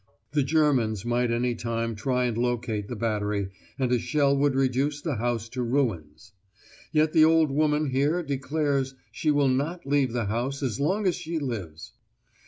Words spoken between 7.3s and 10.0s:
woman here declares she will not